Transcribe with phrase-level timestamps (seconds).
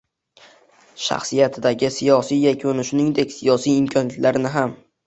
[1.09, 4.79] shaxsiyatidagi siyosat yukini shuningdek, siyosiy imkoniyatlarini ham